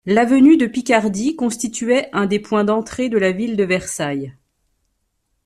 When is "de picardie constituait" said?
0.57-2.09